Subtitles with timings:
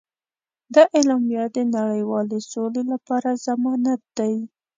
[0.75, 4.35] دا اعلامیه د نړیوالې سولې لپاره ضمانت دی.